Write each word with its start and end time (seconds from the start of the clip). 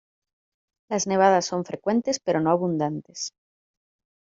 Las 0.89 1.05
nevadas 1.05 1.45
son 1.45 1.63
frecuentes 1.63 2.19
pero 2.19 2.39
no 2.41 2.49
abundantes. 2.49 3.35